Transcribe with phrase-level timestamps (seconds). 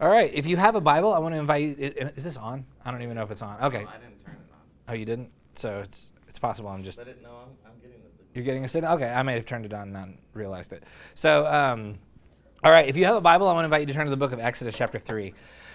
[0.00, 1.74] All right, if you have a Bible, I want to invite you.
[2.16, 2.64] Is this on?
[2.84, 3.60] I don't even know if it's on.
[3.62, 3.82] Okay.
[3.82, 4.58] No, I didn't turn it on.
[4.88, 5.30] Oh, you didn't?
[5.56, 8.00] So it's it's possible I'm just But it, no, I'm, I'm getting
[8.34, 8.94] you're getting a signal.
[8.94, 10.84] Okay, I may have turned it on and not realized it.
[11.14, 11.98] So, um,
[12.64, 14.10] all right, if you have a Bible, I want to invite you to turn to
[14.10, 15.34] the book of Exodus, chapter three.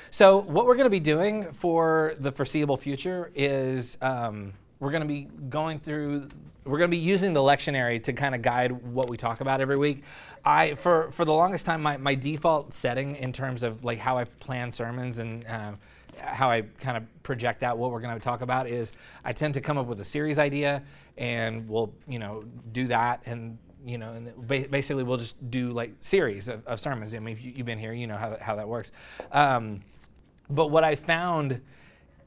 [0.09, 5.01] So, what we're going to be doing for the foreseeable future is um, we're going
[5.01, 6.29] to be going through.
[6.65, 9.61] We're going to be using the lectionary to kind of guide what we talk about
[9.61, 10.03] every week.
[10.43, 14.17] I, for for the longest time, my, my default setting in terms of like how
[14.17, 15.73] I plan sermons and uh,
[16.19, 18.93] how I kind of project out what we're going to talk about is
[19.23, 20.83] I tend to come up with a series idea
[21.17, 25.93] and we'll, you know, do that and, you know, and basically we'll just do like
[25.99, 27.13] series of, of sermons.
[27.13, 28.91] I mean, if you, you've been here, you know how, how that works.
[29.31, 29.81] Um,
[30.49, 31.61] but what I found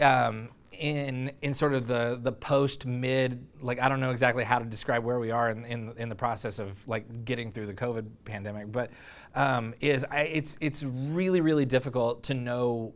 [0.01, 4.59] um, in in sort of the the post mid like I don't know exactly how
[4.59, 7.75] to describe where we are in in, in the process of like getting through the
[7.75, 8.91] COVID pandemic, but
[9.35, 12.95] um, is I, it's it's really really difficult to know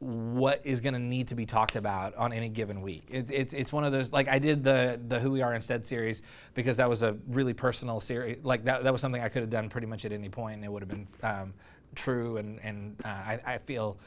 [0.00, 3.04] what is going to need to be talked about on any given week.
[3.10, 5.86] It's, it's, it's one of those, like I did the, the Who We Are Instead
[5.86, 6.22] series
[6.54, 8.38] because that was a really personal series.
[8.42, 10.64] Like that, that was something I could have done pretty much at any point and
[10.64, 11.52] it would have been um,
[11.94, 13.98] true and, and uh, I, I feel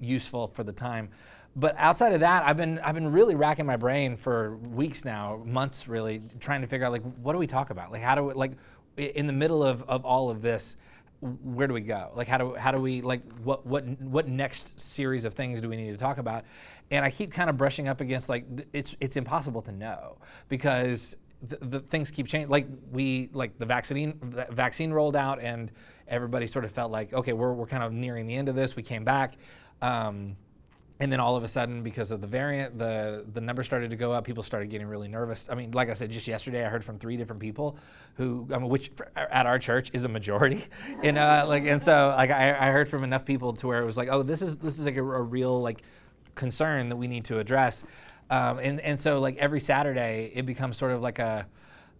[0.00, 1.08] useful for the time.
[1.58, 5.42] But outside of that, I've been I've been really racking my brain for weeks now,
[5.44, 7.90] months really, trying to figure out like what do we talk about?
[7.90, 8.52] Like how do we like
[8.96, 10.76] in the middle of, of all of this,
[11.20, 12.12] where do we go?
[12.14, 15.68] Like how do how do we like what what what next series of things do
[15.68, 16.44] we need to talk about?
[16.92, 21.16] And I keep kind of brushing up against like it's it's impossible to know because
[21.42, 22.50] the, the things keep changing.
[22.50, 25.72] Like we like the vaccine the vaccine rolled out and
[26.06, 28.76] everybody sort of felt like okay we're we're kind of nearing the end of this.
[28.76, 29.34] We came back.
[29.82, 30.36] Um,
[31.00, 33.96] and then all of a sudden, because of the variant, the the numbers started to
[33.96, 34.24] go up.
[34.24, 35.48] People started getting really nervous.
[35.48, 37.78] I mean, like I said, just yesterday, I heard from three different people,
[38.14, 40.64] who I mean, which at our church is a majority,
[41.04, 43.86] and uh, like, and so like I, I heard from enough people to where it
[43.86, 45.82] was like, oh, this is this is like a, a real like
[46.34, 47.84] concern that we need to address,
[48.30, 51.46] um, and and so like every Saturday, it becomes sort of like a.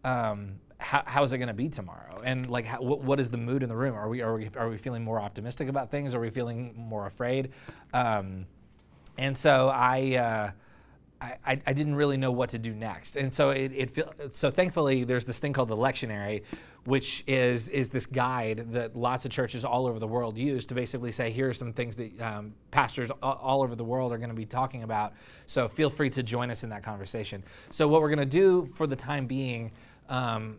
[0.04, 2.18] Um, how, how is it going to be tomorrow?
[2.24, 3.96] And like, how, what, what is the mood in the room?
[3.96, 6.14] Are we, are we are we feeling more optimistic about things?
[6.14, 7.50] Are we feeling more afraid?
[7.92, 8.46] Um,
[9.18, 10.50] and so I, uh,
[11.20, 13.16] I, I, didn't really know what to do next.
[13.16, 16.44] And so it, it feel, so thankfully there's this thing called the lectionary,
[16.84, 20.74] which is is this guide that lots of churches all over the world use to
[20.74, 24.30] basically say here are some things that um, pastors all over the world are going
[24.30, 25.14] to be talking about.
[25.46, 27.42] So feel free to join us in that conversation.
[27.70, 29.72] So what we're going to do for the time being.
[30.08, 30.58] Um,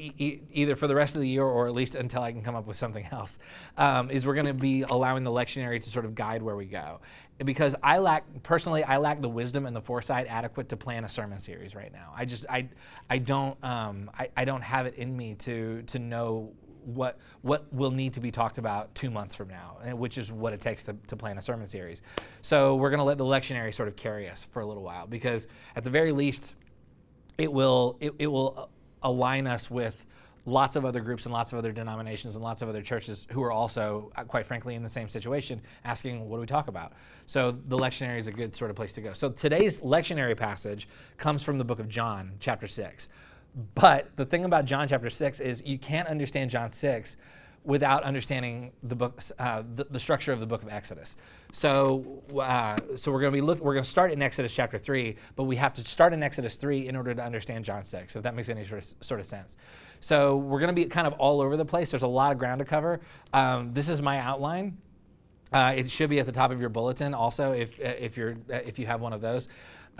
[0.00, 2.56] e- either for the rest of the year or at least until I can come
[2.56, 3.38] up with something else,
[3.76, 6.66] um, is we're going to be allowing the lectionary to sort of guide where we
[6.66, 7.00] go.
[7.44, 11.08] Because I lack, personally, I lack the wisdom and the foresight adequate to plan a
[11.08, 12.12] sermon series right now.
[12.16, 12.68] I just, I,
[13.08, 16.52] I don't, um, I, I don't have it in me to, to know
[16.82, 20.32] what what will need to be talked about two months from now, and which is
[20.32, 22.00] what it takes to, to plan a sermon series.
[22.40, 25.06] So we're going to let the lectionary sort of carry us for a little while,
[25.06, 25.46] because
[25.76, 26.54] at the very least,
[27.36, 28.70] it will it, it will
[29.02, 30.06] align us with
[30.46, 33.42] lots of other groups and lots of other denominations and lots of other churches who
[33.42, 36.92] are also uh, quite frankly in the same situation asking what do we talk about?
[37.26, 39.12] So the lectionary is a good sort of place to go.
[39.12, 43.08] So today's lectionary passage comes from the book of john chapter 6
[43.74, 47.16] but the thing about john chapter 6 is you can't understand john 6
[47.64, 51.16] without understanding the book, uh, the, the structure of the book of Exodus.
[51.52, 54.78] So, uh, so we're going to be look, we're going to start in Exodus chapter
[54.78, 58.16] three, but we have to start in Exodus three in order to understand John six.
[58.16, 59.56] If that makes any sort of, sort of sense.
[60.00, 61.90] So we're going to be kind of all over the place.
[61.90, 63.00] There's a lot of ground to cover.
[63.34, 64.78] Um, this is my outline.
[65.52, 68.78] Uh, it should be at the top of your bulletin also if, if, you're, if
[68.78, 69.48] you have one of those.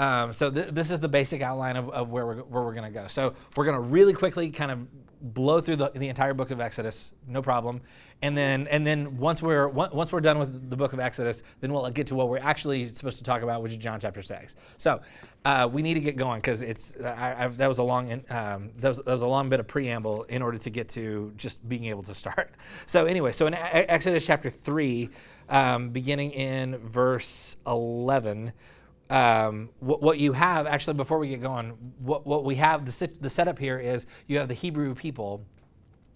[0.00, 2.90] Um, so th- this is the basic outline of, of where we're, where we're going
[2.90, 3.06] to go.
[3.06, 4.86] So we're going to really quickly kind of
[5.34, 7.82] blow through the, the entire book of Exodus, no problem.
[8.22, 11.42] And then, and then once we're on- once we're done with the book of Exodus,
[11.60, 14.22] then we'll get to what we're actually supposed to talk about, which is John chapter
[14.22, 14.56] six.
[14.78, 15.02] So
[15.44, 18.88] uh, we need to get going because it's I, that was a long um, that,
[18.88, 21.84] was, that was a long bit of preamble in order to get to just being
[21.84, 22.52] able to start.
[22.86, 25.10] So anyway, so in Exodus chapter three,
[25.50, 28.52] um, beginning in verse eleven
[29.10, 32.92] um, what, what you have actually before we get going what, what we have the,
[32.92, 35.44] sit, the setup here is you have the hebrew people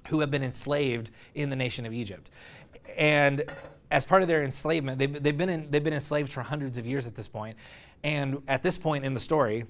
[0.09, 2.31] who have been enslaved in the nation of egypt.
[2.97, 3.45] And
[3.91, 6.87] as part of their enslavement they've, they've, been in, they've been enslaved for hundreds of
[6.87, 7.57] years at this point.
[8.05, 9.65] And at this point in the story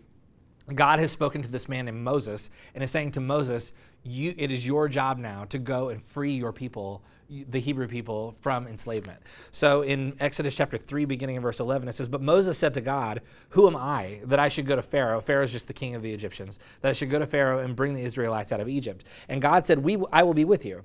[0.73, 3.73] God has spoken to this man named Moses and is saying to Moses,
[4.03, 8.33] you, it is your job now to go and free your people, the Hebrew people,
[8.33, 9.21] from enslavement.
[9.51, 12.81] So in Exodus chapter 3, beginning in verse 11, it says, But Moses said to
[12.81, 13.21] God,
[13.51, 15.21] Who am I that I should go to Pharaoh?
[15.21, 17.77] Pharaoh is just the king of the Egyptians, that I should go to Pharaoh and
[17.77, 19.05] bring the Israelites out of Egypt.
[19.29, 20.83] And God said, we, I will be with you.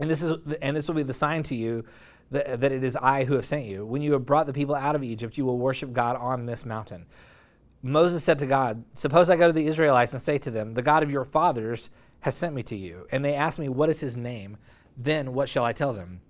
[0.00, 1.84] And this, is, and this will be the sign to you
[2.32, 3.86] that, that it is I who have sent you.
[3.86, 6.64] When you have brought the people out of Egypt, you will worship God on this
[6.64, 7.06] mountain.
[7.82, 10.82] Moses said to God, Suppose I go to the Israelites and say to them, The
[10.82, 11.90] God of your fathers
[12.20, 13.06] has sent me to you.
[13.10, 14.56] And they ask me, What is his name?
[14.96, 16.20] Then what shall I tell them?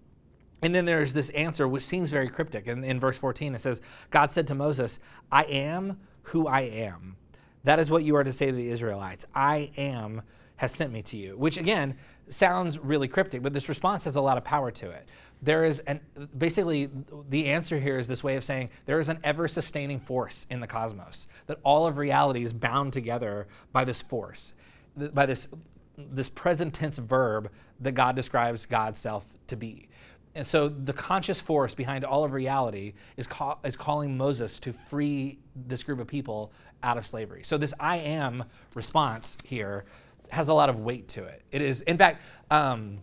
[0.63, 2.69] And then there's this answer which seems very cryptic.
[2.69, 5.01] And in verse 14, it says, God said to Moses,
[5.31, 7.17] I am who I am.
[7.65, 9.27] That is what you are to say to the Israelites.
[9.35, 10.23] I am
[10.57, 11.97] has sent me to you, which again
[12.29, 15.11] sounds really cryptic, but this response has a lot of power to it.
[15.43, 16.01] There is an
[16.39, 16.89] basically
[17.29, 20.61] the answer here is this way of saying there is an ever sustaining force in
[20.61, 24.55] the cosmos, that all of reality is bound together by this force,
[24.97, 25.49] by this
[25.97, 27.51] this present tense verb
[27.81, 29.89] that God describes God's self to be.
[30.35, 34.73] And so the conscious force behind all of reality is, call, is calling Moses to
[34.73, 36.53] free this group of people
[36.83, 37.43] out of slavery.
[37.45, 38.45] So this I am
[38.75, 39.85] response here
[40.31, 41.43] has a lot of weight to it.
[41.53, 42.97] It is, in fact, um,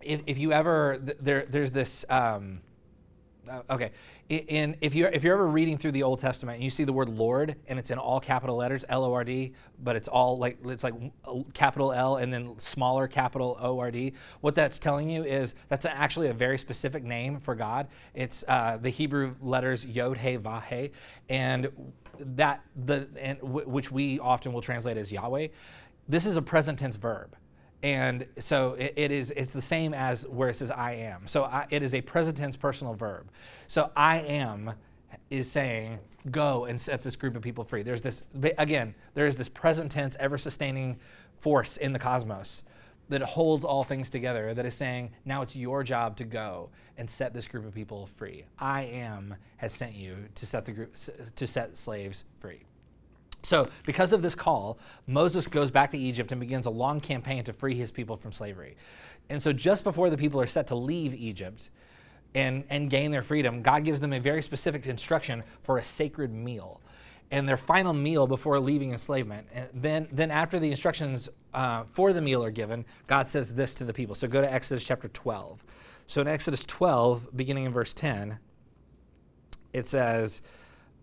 [0.00, 2.60] if, if you ever, there, there's this, um,
[3.48, 3.90] uh, okay,
[4.28, 6.92] in if you're if you're ever reading through the Old Testament and you see the
[6.92, 10.38] word Lord and it's in all capital letters L O R D, but it's all
[10.38, 10.94] like it's like
[11.52, 14.12] capital L and then smaller capital O R D.
[14.40, 17.88] What that's telling you is that's actually a very specific name for God.
[18.14, 20.92] It's uh, the Hebrew letters Yod He Vah He,
[21.28, 21.68] and
[22.20, 25.48] that the and w- which we often will translate as Yahweh.
[26.08, 27.34] This is a present tense verb.
[27.82, 31.26] And so it, it is, it's the same as where it says I am.
[31.26, 33.30] So I, it is a present tense personal verb.
[33.68, 34.72] So I am
[35.30, 35.98] is saying,
[36.30, 37.82] go and set this group of people free.
[37.82, 38.24] There's this,
[38.58, 40.98] again, there is this present tense, ever sustaining
[41.38, 42.64] force in the cosmos
[43.08, 47.08] that holds all things together that is saying, now it's your job to go and
[47.08, 48.44] set this group of people free.
[48.58, 50.94] I am has sent you to set the group,
[51.36, 52.62] to set slaves free.
[53.42, 57.42] So, because of this call, Moses goes back to Egypt and begins a long campaign
[57.44, 58.76] to free his people from slavery.
[59.28, 61.70] And so, just before the people are set to leave Egypt
[62.34, 66.32] and, and gain their freedom, God gives them a very specific instruction for a sacred
[66.32, 66.80] meal.
[67.30, 69.46] And their final meal before leaving enslavement.
[69.54, 73.74] And then, then after the instructions uh, for the meal are given, God says this
[73.76, 74.16] to the people.
[74.16, 75.64] So go to Exodus chapter 12.
[76.08, 78.36] So in Exodus 12, beginning in verse 10,
[79.72, 80.42] it says,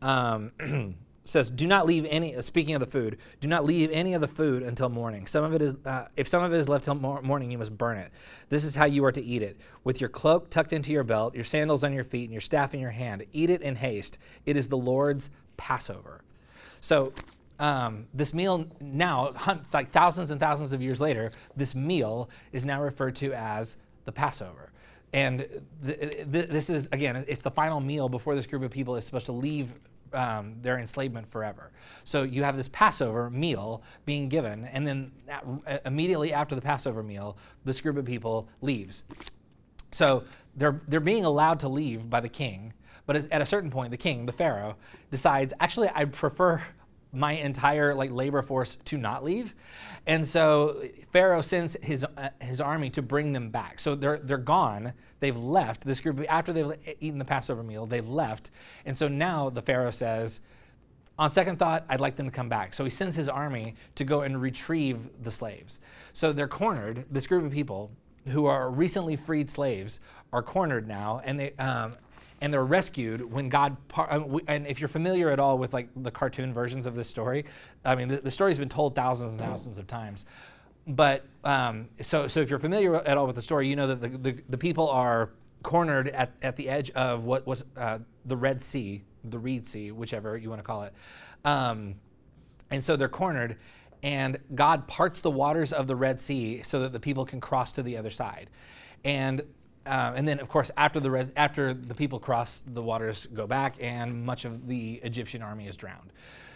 [0.02, 0.52] um,
[1.30, 4.22] says, "Do not leave any." Uh, speaking of the food, do not leave any of
[4.22, 5.28] the food until morning.
[5.28, 7.58] Some of it is, uh, if some of it is left till mor- morning, you
[7.58, 8.12] must burn it.
[8.50, 11.36] This is how you are to eat it: with your cloak tucked into your belt,
[11.36, 13.26] your sandals on your feet, and your staff in your hand.
[13.34, 14.20] Eat it in haste.
[14.46, 16.22] It is the Lord's Passover.
[16.82, 17.14] So.
[17.60, 19.34] Um, this meal now,
[19.74, 24.12] like thousands and thousands of years later, this meal is now referred to as the
[24.12, 24.72] Passover.
[25.12, 25.40] And
[25.84, 29.06] th- th- this is, again, it's the final meal before this group of people is
[29.06, 29.74] supposed to leave
[30.14, 31.72] um, their enslavement forever.
[32.04, 37.04] So you have this Passover meal being given, and then at, immediately after the Passover
[37.04, 39.04] meal, this group of people leaves.
[39.92, 40.24] So
[40.56, 42.74] they're, they're being allowed to leave by the king,
[43.06, 44.76] but at a certain point, the king, the Pharaoh,
[45.12, 46.62] decides, actually, I prefer
[47.18, 49.56] my entire like labor force to not leave,
[50.06, 53.80] and so Pharaoh sends his uh, his army to bring them back.
[53.80, 54.94] So they're they're gone.
[55.20, 57.86] They've left this group after they've eaten the Passover meal.
[57.86, 58.52] They've left,
[58.86, 60.42] and so now the Pharaoh says,
[61.20, 62.74] on second thought, I'd like them to come back.
[62.74, 65.80] So he sends his army to go and retrieve the slaves.
[66.14, 67.06] So they're cornered.
[67.10, 67.92] This group of people
[68.28, 70.00] who are recently freed slaves
[70.32, 71.94] are cornered now, and they um,
[72.42, 73.78] and they're rescued when God.
[73.96, 77.46] Uh, and if you're familiar at all with like the cartoon versions of this story,
[77.84, 80.26] I mean the, the story's been told thousands and thousands of times.
[80.86, 84.02] But um, so so if you're familiar at all with the story, you know that
[84.02, 85.32] the, the, the people are
[85.64, 89.92] cornered at, at the edge of what was uh, the Red Sea, the Reed Sea,
[89.92, 90.94] whichever you want to call it.
[91.44, 91.96] Um,
[92.70, 93.58] and so they're cornered,
[94.04, 97.72] and God parts the waters of the Red Sea so that the people can cross
[97.74, 98.50] to the other side.
[99.04, 99.42] And
[99.88, 103.76] um, and then, of course, after the after the people cross, the waters go back,
[103.80, 106.12] and much of the Egyptian army is drowned.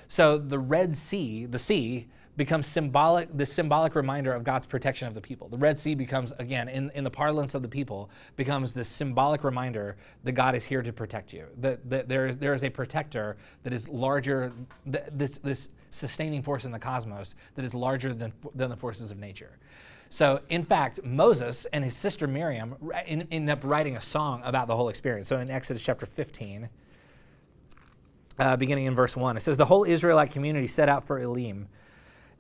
[0.07, 2.07] So the Red Sea, the sea,
[2.37, 5.47] becomes symbolic, the symbolic reminder of God's protection of the people.
[5.49, 9.43] The Red Sea becomes, again, in, in the parlance of the people, becomes this symbolic
[9.43, 11.47] reminder that God is here to protect you.
[11.59, 14.53] That, that there, is, there is a protector that is larger,
[14.85, 19.17] this, this sustaining force in the cosmos that is larger than, than the forces of
[19.17, 19.57] nature.
[20.11, 22.75] So, in fact, Moses and his sister Miriam
[23.07, 25.29] end up writing a song about the whole experience.
[25.29, 26.67] So, in Exodus chapter 15,
[28.37, 31.69] uh, beginning in verse 1, it says, The whole Israelite community set out for Elim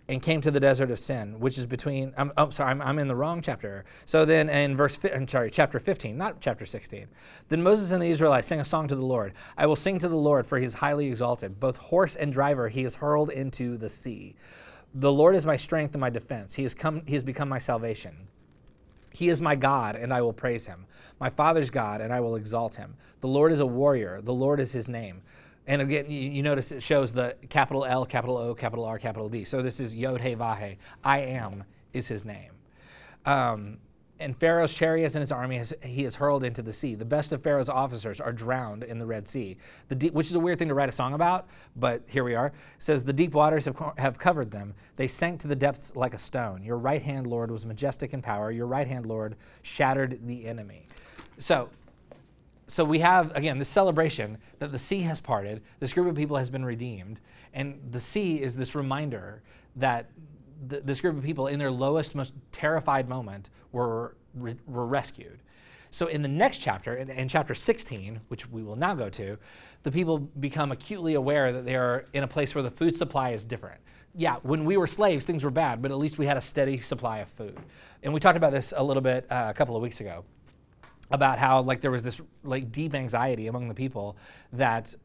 [0.09, 2.13] and came to the desert of Sin, which is between.
[2.17, 3.85] I'm, oh, sorry, I'm, I'm, in the wrong chapter.
[4.03, 7.07] So then, in verse, I'm sorry, chapter 15, not chapter 16.
[7.47, 9.31] Then Moses and the Israelites sang a song to the Lord.
[9.57, 11.61] I will sing to the Lord, for he is highly exalted.
[11.61, 14.35] Both horse and driver he is hurled into the sea.
[14.93, 16.55] The Lord is my strength and my defense.
[16.55, 18.27] He has come he has become my salvation.
[19.13, 20.85] He is my God, and I will praise him.
[21.19, 22.95] My Father's God, and I will exalt him.
[23.19, 24.21] The Lord is a warrior.
[24.21, 25.21] The Lord is his name.
[25.67, 29.29] And again, you, you notice it shows the capital L, capital O, capital R, capital
[29.29, 29.43] D.
[29.43, 30.77] So this is Yod He Vahe.
[31.03, 32.51] I am is his name.
[33.25, 33.77] Um,
[34.21, 36.95] and Pharaoh's chariots and his army has, he has hurled into the sea.
[36.95, 39.57] The best of Pharaoh's officers are drowned in the Red Sea,
[39.89, 42.35] the deep, which is a weird thing to write a song about, but here we
[42.35, 42.47] are.
[42.47, 44.73] It says, The deep waters have, have covered them.
[44.95, 46.63] They sank to the depths like a stone.
[46.63, 48.51] Your right hand, Lord, was majestic in power.
[48.51, 50.87] Your right hand, Lord, shattered the enemy.
[51.39, 51.69] So,
[52.67, 56.37] so we have, again, this celebration that the sea has parted, this group of people
[56.37, 57.19] has been redeemed,
[57.53, 59.41] and the sea is this reminder
[59.75, 60.09] that
[60.69, 65.39] th- this group of people, in their lowest, most terrified moment, were, re- were rescued.
[65.89, 69.37] So, in the next chapter, in, in chapter 16, which we will now go to,
[69.83, 73.31] the people become acutely aware that they are in a place where the food supply
[73.31, 73.81] is different.
[74.15, 76.79] Yeah, when we were slaves, things were bad, but at least we had a steady
[76.79, 77.57] supply of food.
[78.03, 80.23] And we talked about this a little bit uh, a couple of weeks ago
[81.11, 84.17] about how like there was this like deep anxiety among the people
[84.53, 84.95] that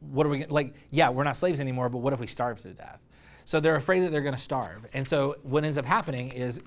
[0.00, 2.72] what are we like yeah we're not slaves anymore but what if we starve to
[2.74, 3.00] death
[3.44, 6.60] so they're afraid that they're going to starve and so what ends up happening is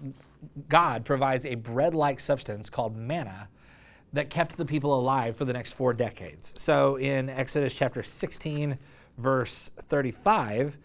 [0.69, 3.50] god provides a bread-like substance called manna
[4.13, 8.77] that kept the people alive for the next four decades so in exodus chapter 16
[9.17, 10.77] verse 35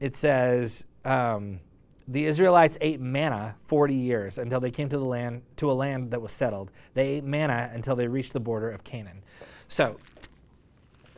[0.00, 1.60] it says um,
[2.08, 6.12] the Israelites ate manna 40 years until they came to the land to a land
[6.12, 6.70] that was settled.
[6.94, 9.22] They ate manna until they reached the border of Canaan.
[9.68, 9.96] So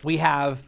[0.02, 0.62] we have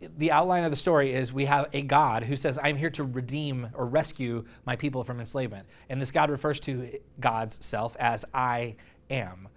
[0.00, 3.04] the outline of the story is we have a God who says, I'm here to
[3.04, 5.66] redeem or rescue my people from enslavement.
[5.88, 8.76] And this God refers to God's self as I
[9.10, 9.48] am.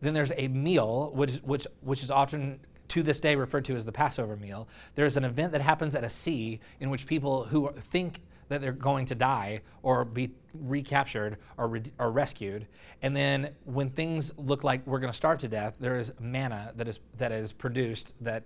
[0.00, 3.84] Then there's a meal, which, which, which is often to this day referred to as
[3.84, 4.68] the Passover meal.
[4.94, 8.72] There's an event that happens at a sea in which people who think that they're
[8.72, 12.66] going to die or be recaptured or, re- or rescued.
[13.02, 16.72] And then when things look like we're going to starve to death, there is manna
[16.76, 18.44] that is, that is produced that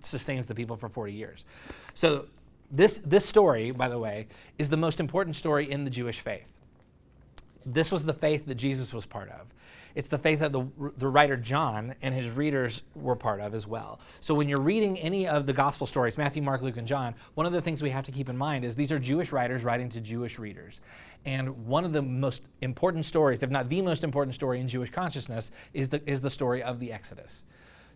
[0.00, 1.44] sustains the people for 40 years.
[1.94, 2.26] So
[2.70, 4.28] this, this story, by the way,
[4.58, 6.46] is the most important story in the Jewish faith.
[7.66, 9.52] This was the faith that Jesus was part of.
[9.94, 10.66] It's the faith that the,
[10.98, 14.00] the writer John and his readers were part of as well.
[14.20, 17.44] So when you're reading any of the gospel stories, Matthew, Mark, Luke, and John, one
[17.44, 19.88] of the things we have to keep in mind is these are Jewish writers writing
[19.90, 20.80] to Jewish readers.
[21.24, 24.90] And one of the most important stories, if not the most important story in Jewish
[24.90, 27.44] consciousness, is the, is the story of the Exodus.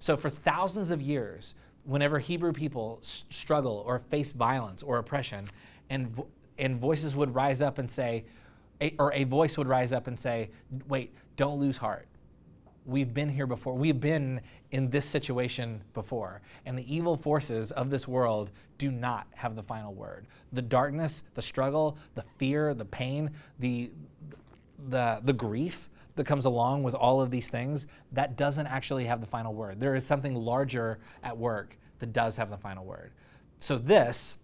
[0.01, 5.47] So for thousands of years, whenever Hebrew people s- struggle or face violence or oppression,
[5.91, 6.27] and, vo-
[6.59, 8.25] and voices would rise up and say,
[8.81, 10.51] a, or a voice would rise up and say,
[10.89, 12.07] wait, don't lose heart.
[12.87, 13.75] We've been here before.
[13.75, 16.43] We've been in this situation before.
[16.67, 20.27] And the evil forces of this world do not have the final word.
[20.53, 23.91] The darkness, the struggle, the fear, the pain, the,
[24.89, 29.21] the, the grief that comes along with all of these things, that doesn't actually have
[29.21, 29.81] the final word.
[29.81, 33.13] There is something larger at work that does have the final word.
[33.61, 34.39] So, this,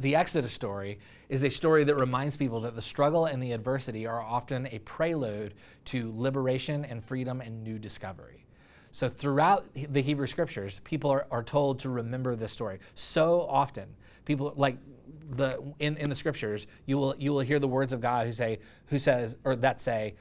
[0.00, 0.98] the Exodus story,
[1.28, 4.78] is a story that reminds people that the struggle and the adversity are often a
[4.80, 5.54] prelude
[5.86, 8.46] to liberation and freedom and new discovery.
[8.90, 12.80] So, throughout the Hebrew scriptures, people are, are told to remember this story.
[12.94, 13.88] So often,
[14.24, 14.76] people like
[15.30, 18.32] the in, in the scriptures, you will you will hear the words of God who
[18.32, 20.14] say who says or that say,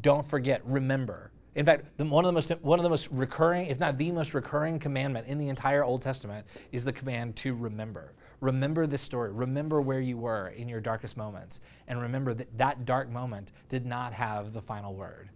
[0.00, 1.30] don't forget, remember.
[1.54, 4.34] In fact, one of the most one of the most recurring, if not the most
[4.34, 8.12] recurring commandment in the entire Old Testament is the command to remember.
[8.40, 9.32] Remember this story.
[9.32, 13.86] Remember where you were in your darkest moments, and remember that that dark moment did
[13.86, 15.30] not have the final word.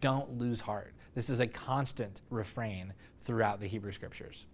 [0.00, 0.94] Don't lose heart.
[1.14, 4.46] This is a constant refrain throughout the Hebrew Scriptures.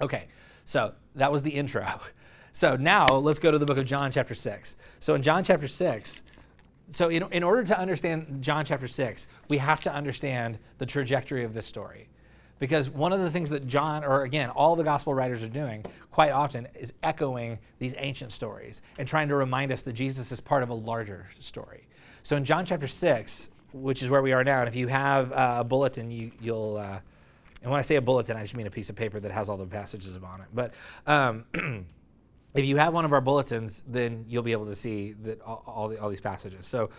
[0.00, 0.28] Okay,
[0.64, 1.86] so that was the intro.
[2.52, 4.74] So now let's go to the book of John, chapter 6.
[4.98, 6.22] So in John chapter 6,
[6.92, 11.44] so in, in order to understand John chapter 6, we have to understand the trajectory
[11.44, 12.08] of this story.
[12.58, 15.84] Because one of the things that John, or again, all the gospel writers are doing
[16.10, 20.40] quite often is echoing these ancient stories and trying to remind us that Jesus is
[20.40, 21.88] part of a larger story.
[22.22, 25.32] So in John chapter 6, which is where we are now, and if you have
[25.32, 27.00] uh, a bulletin, you, you'll, uh,
[27.62, 29.48] and when I say a bulletin, I just mean a piece of paper that has
[29.48, 30.48] all the passages on it.
[30.52, 30.74] But
[31.06, 31.44] um,
[32.54, 35.62] if you have one of our bulletins, then you'll be able to see that all,
[35.66, 36.66] all, the, all these passages.
[36.66, 36.90] So,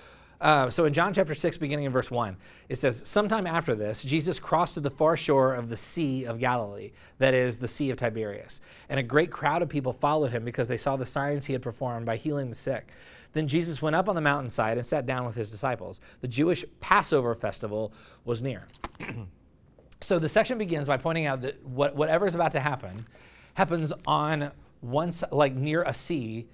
[0.41, 2.36] uh, so in John chapter 6, beginning in verse 1,
[2.67, 6.39] it says, Sometime after this, Jesus crossed to the far shore of the Sea of
[6.39, 8.60] Galilee, that is, the Sea of Tiberias.
[8.89, 11.62] And a great crowd of people followed him because they saw the signs he had
[11.62, 12.91] performed by healing the sick.
[13.34, 16.01] Then Jesus went up on the mountainside and sat down with his disciples.
[16.22, 17.93] The Jewish Passover festival
[18.25, 18.67] was near.
[20.01, 23.05] so the section begins by pointing out that what, whatever is about to happen
[23.53, 24.51] happens on
[24.82, 26.48] once like near a sea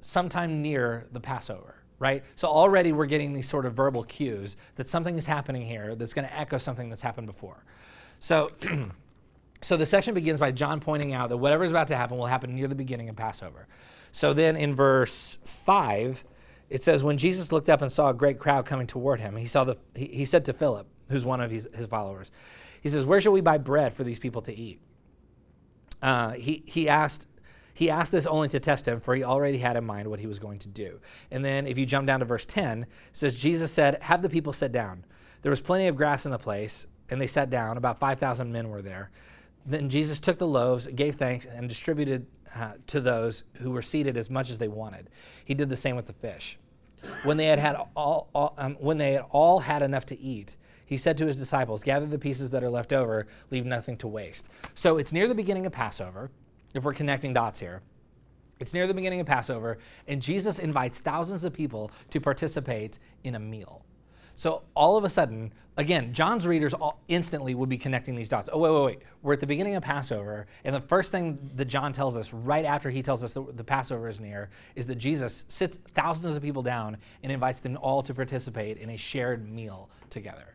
[0.00, 2.24] sometime near the passover right?
[2.34, 6.14] So already we're getting these sort of verbal cues that something is happening here that's
[6.14, 7.62] going to echo something that's happened before.
[8.18, 8.48] So,
[9.60, 12.26] so the section begins by John pointing out that whatever is about to happen will
[12.26, 13.68] happen near the beginning of Passover.
[14.10, 16.24] So then in verse 5,
[16.70, 19.46] it says, When Jesus looked up and saw a great crowd coming toward him, he,
[19.46, 22.32] saw the, he, he said to Philip, who's one of his, his followers,
[22.80, 24.80] he says, Where shall we buy bread for these people to eat?
[26.00, 27.26] Uh, he, he asked
[27.74, 30.26] he asked this only to test him, for he already had in mind what he
[30.26, 31.00] was going to do.
[31.30, 34.28] And then if you jump down to verse 10, it says, Jesus said, Have the
[34.28, 35.04] people sit down.
[35.42, 37.76] There was plenty of grass in the place, and they sat down.
[37.76, 39.10] About 5,000 men were there.
[39.66, 44.16] Then Jesus took the loaves, gave thanks, and distributed uh, to those who were seated
[44.16, 45.10] as much as they wanted.
[45.44, 46.58] He did the same with the fish.
[47.24, 50.56] When they had had all, all um, when they had all had enough to eat,
[50.84, 54.08] he said to his disciples, "Gather the pieces that are left over, leave nothing to
[54.08, 56.30] waste." So it's near the beginning of Passover
[56.74, 57.82] if we're connecting dots here.
[58.58, 63.34] It's near the beginning of Passover, and Jesus invites thousands of people to participate in
[63.34, 63.84] a meal.
[64.34, 66.74] So all of a sudden, again, John's readers
[67.08, 68.48] instantly would be connecting these dots.
[68.52, 69.02] Oh, wait, wait, wait.
[69.22, 72.64] We're at the beginning of Passover, and the first thing that John tells us right
[72.64, 76.42] after he tells us that the Passover is near is that Jesus sits thousands of
[76.42, 80.54] people down and invites them all to participate in a shared meal together.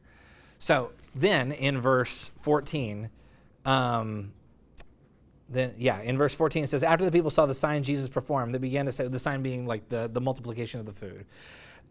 [0.60, 3.10] So then in verse 14,
[3.65, 4.31] um,
[5.49, 8.53] then yeah, in verse 14 it says, after the people saw the sign Jesus performed,
[8.53, 11.25] they began to say the sign being like the, the multiplication of the food.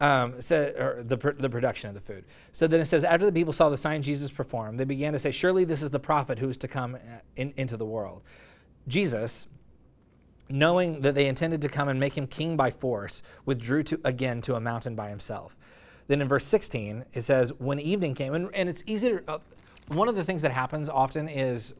[0.00, 2.25] Um, so, or the, the production of the food.
[2.50, 5.20] So then it says, after the people saw the sign Jesus performed, they began to
[5.20, 6.99] say, Surely this is the prophet who is to come uh,
[7.37, 8.23] in, into the world.
[8.88, 9.46] Jesus,
[10.49, 14.40] knowing that they intended to come and make him king by force, withdrew to, again
[14.42, 15.56] to a mountain by himself.
[16.08, 19.38] Then in verse 16, it says, When evening came, and, and it's easy to, uh,
[19.88, 21.73] one of the things that happens often is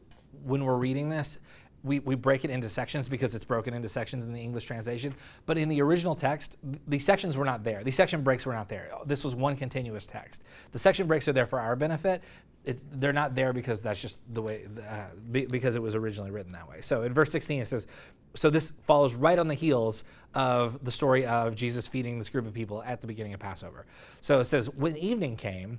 [0.45, 1.39] when we're reading this,
[1.85, 5.15] we, we break it into sections because it's broken into sections in the English translation.
[5.45, 6.57] But in the original text,
[6.89, 7.85] these sections were not there.
[7.85, 8.91] These section breaks were not there.
[9.07, 10.43] This was one continuous text.
[10.73, 12.23] The section breaks are there for our benefit.
[12.65, 16.31] It's, they're not there because that's just the way, uh, be, because it was originally
[16.31, 16.81] written that way.
[16.81, 17.87] So in verse 16, it says,
[18.35, 22.47] so this follows right on the heels of the story of Jesus feeding this group
[22.47, 23.85] of people at the beginning of Passover.
[24.23, 25.79] So it says, when evening came,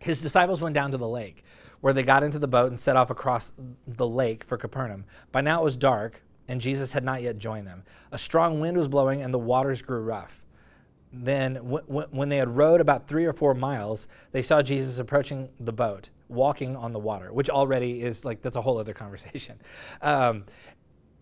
[0.00, 1.44] his disciples went down to the lake
[1.80, 3.52] where they got into the boat and set off across
[3.86, 5.04] the lake for Capernaum.
[5.32, 7.84] By now it was dark, and Jesus had not yet joined them.
[8.12, 10.44] A strong wind was blowing, and the waters grew rough.
[11.12, 15.72] Then, when they had rowed about three or four miles, they saw Jesus approaching the
[15.72, 19.58] boat, walking on the water, which already is like, that's a whole other conversation.
[20.02, 20.44] Um,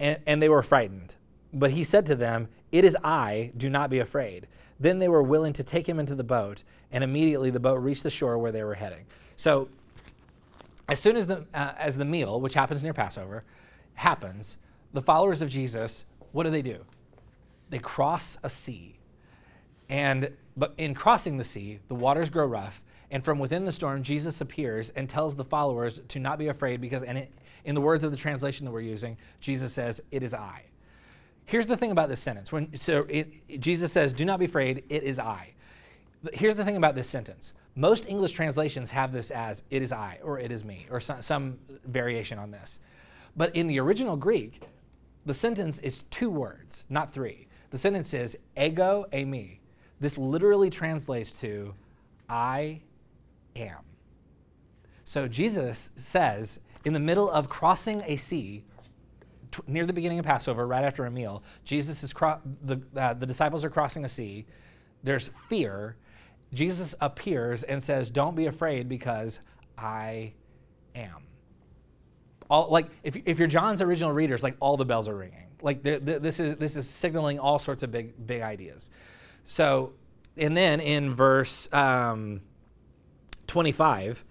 [0.01, 1.17] and, and they were frightened.
[1.53, 4.47] But he said to them, It is I, do not be afraid.
[4.79, 8.05] Then they were willing to take him into the boat, and immediately the boat reached
[8.05, 9.07] the shore where they were heading.
[9.35, 9.69] So
[10.89, 13.45] as soon as the, uh, as the meal, which happens near Passover,
[13.95, 14.57] happens,
[14.93, 16.85] the followers of Jesus, what do they do?
[17.71, 18.99] They cross a sea.
[19.89, 24.03] And but in crossing the sea, the waters grow rough, and from within the storm,
[24.03, 27.33] Jesus appears and tells the followers to not be afraid because, and it,
[27.65, 30.65] in the words of the translation that we're using, Jesus says, It is I.
[31.45, 32.53] Here's the thing about this sentence.
[32.53, 35.55] When, so it, Jesus says, Do not be afraid, it is I.
[36.33, 40.19] Here's the thing about this sentence most English translations have this as it is I
[40.25, 42.81] or it is me or some, some variation on this.
[43.37, 44.63] But in the original Greek,
[45.25, 47.47] the sentence is two words, not three.
[47.71, 49.61] The sentence is ego eimi.
[50.01, 51.73] This literally translates to
[52.29, 52.81] I
[53.55, 53.85] am.
[55.05, 58.65] So Jesus says, in the middle of crossing a sea,
[59.53, 63.15] t- near the beginning of Passover, right after a meal, Jesus is cro- the, uh,
[63.15, 64.47] the disciples are crossing a sea.
[65.05, 65.97] There's fear,
[66.53, 69.41] Jesus appears and says, Don't be afraid because
[69.77, 70.33] I
[70.95, 71.25] am.
[72.51, 75.45] All, like if, if you're John's original readers, like all the bells are ringing.
[75.61, 78.91] Like this is this is signaling all sorts of big big ideas.
[79.45, 79.93] So,
[80.37, 82.43] and then in verse um,
[83.49, 84.25] 25,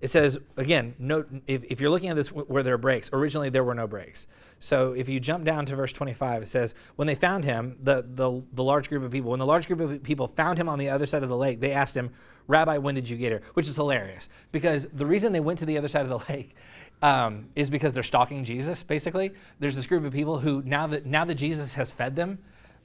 [0.00, 3.48] it says again, note if, if you're looking at this where there are breaks, originally
[3.48, 4.26] there were no breaks.
[4.58, 8.04] So if you jump down to verse 25, it says, When they found him, the,
[8.06, 10.78] the, the large group of people, when the large group of people found him on
[10.78, 12.10] the other side of the lake, they asked him,
[12.46, 13.42] Rabbi, when did you get here?
[13.54, 16.54] Which is hilarious because the reason they went to the other side of the lake
[17.02, 19.32] um, is because they're stalking Jesus, basically.
[19.58, 22.38] There's this group of people who, now that, now that Jesus has fed them,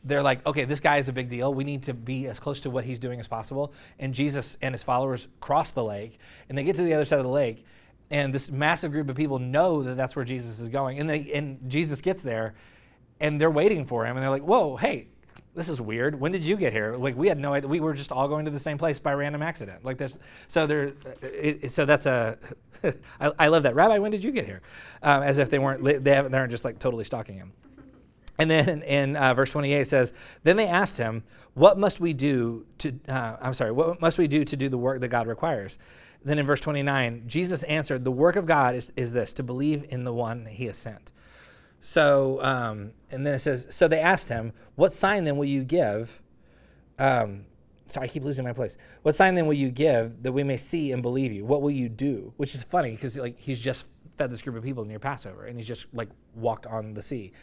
[0.03, 1.53] they're like, okay, this guy is a big deal.
[1.53, 3.73] We need to be as close to what he's doing as possible.
[3.99, 7.19] And Jesus and his followers cross the lake, and they get to the other side
[7.19, 7.65] of the lake,
[8.09, 10.99] and this massive group of people know that that's where Jesus is going.
[10.99, 12.55] And, they, and Jesus gets there,
[13.19, 15.07] and they're waiting for him, and they're like, whoa, hey,
[15.53, 16.19] this is weird.
[16.19, 16.95] When did you get here?
[16.95, 17.69] Like we had no idea.
[17.69, 19.83] We were just all going to the same place by random accident.
[19.83, 20.93] Like there's so there.
[21.69, 22.37] So that's a.
[23.19, 23.75] I, I love that.
[23.75, 24.61] Rabbi, when did you get here?
[25.03, 25.83] Um, as if they weren't.
[25.83, 27.51] They, haven't, they aren't just like totally stalking him.
[28.41, 31.23] And then in uh, verse 28 it says, Then they asked him,
[31.53, 34.79] What must we do to, uh, I'm sorry, what must we do to do the
[34.79, 35.77] work that God requires?
[36.25, 39.85] Then in verse 29, Jesus answered, The work of God is, is this, to believe
[39.89, 41.11] in the one he has sent.
[41.81, 45.63] So, um, and then it says, So they asked him, What sign then will you
[45.63, 46.19] give?
[46.97, 47.45] Um,
[47.85, 48.75] sorry, I keep losing my place.
[49.03, 51.45] What sign then will you give that we may see and believe you?
[51.45, 52.33] What will you do?
[52.37, 53.85] Which is funny because like he's just
[54.17, 57.33] fed this group of people near Passover and he's just like walked on the sea.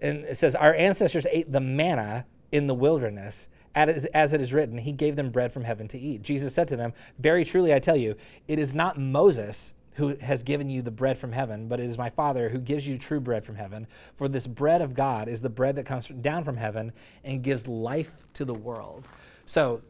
[0.00, 3.48] And it says, Our ancestors ate the manna in the wilderness.
[3.74, 6.22] As, it is written, he gave them bread from heaven to eat.
[6.22, 10.42] Jesus said to them, Very truly I tell you, it is not Moses who has
[10.42, 13.20] given you the bread from heaven, but it is my Father who gives you true
[13.20, 13.86] bread from heaven.
[14.14, 16.92] For this bread of God is the bread that comes down from heaven
[17.24, 19.06] and gives life to the world.
[19.46, 19.82] So,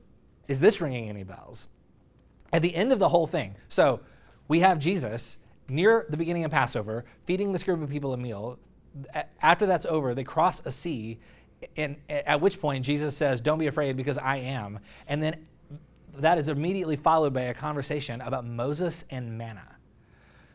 [0.48, 1.68] is this ringing any bells?
[2.52, 4.00] At the end of the whole thing, so
[4.48, 5.38] we have Jesus
[5.68, 8.58] near the beginning of Passover feeding this group of people a meal.
[9.40, 11.18] After that's over, they cross a sea
[11.76, 14.80] and at which point Jesus says, Don't be afraid because I am.
[15.06, 15.46] And then
[16.18, 19.76] that is immediately followed by a conversation about Moses and manna.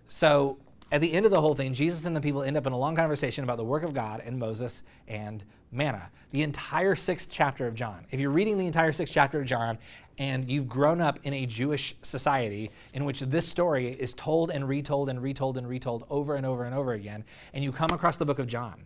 [0.07, 0.59] So
[0.91, 2.77] at the end of the whole thing, Jesus and the people end up in a
[2.77, 6.09] long conversation about the work of God and Moses and manna.
[6.31, 8.05] The entire sixth chapter of John.
[8.11, 9.77] If you're reading the entire sixth chapter of John
[10.17, 14.67] and you've grown up in a Jewish society in which this story is told and
[14.67, 17.23] retold and retold and retold over and over and over again,
[17.53, 18.83] and you come across the book of John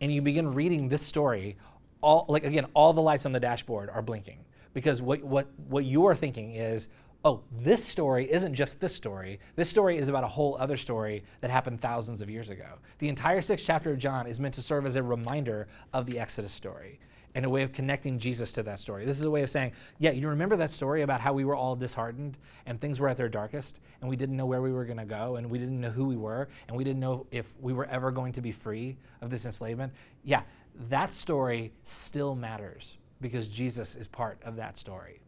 [0.00, 1.56] and you begin reading this story,
[2.00, 5.84] all like again, all the lights on the dashboard are blinking because what what what
[5.84, 6.88] you're thinking is,
[7.24, 9.38] oh, this story isn't just this story.
[9.54, 12.78] This story is about a whole other story that happened thousands of years ago.
[12.98, 16.18] The entire sixth chapter of John is meant to serve as a reminder of the
[16.18, 16.98] Exodus story
[17.34, 19.06] and a way of connecting Jesus to that story.
[19.06, 21.56] This is a way of saying, yeah, you remember that story about how we were
[21.56, 24.84] all disheartened and things were at their darkest and we didn't know where we were
[24.84, 27.54] going to go and we didn't know who we were and we didn't know if
[27.60, 29.92] we were ever going to be free of this enslavement.
[30.24, 30.42] Yeah,
[30.90, 35.21] that story still matters because Jesus is part of that story.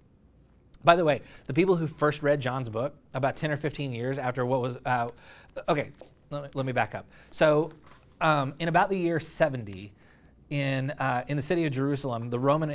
[0.85, 4.19] By the way, the people who first read John's book about 10 or 15 years
[4.19, 5.09] after what was, uh,
[5.69, 5.91] okay,
[6.31, 7.07] let me, let me, back up.
[7.31, 7.73] So,
[8.21, 9.93] um, in about the year 70,
[10.51, 12.69] in uh, in the city of Jerusalem, the Roman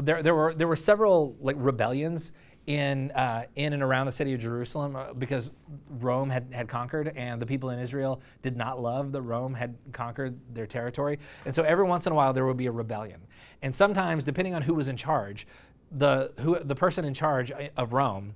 [0.00, 2.32] there there were there were several like rebellions
[2.66, 5.50] in uh, in and around the city of Jerusalem uh, because
[5.98, 9.76] Rome had, had conquered and the people in Israel did not love that Rome had
[9.92, 13.20] conquered their territory, and so every once in a while there would be a rebellion,
[13.60, 15.46] and sometimes depending on who was in charge,
[15.90, 18.34] the who the person in charge uh, of Rome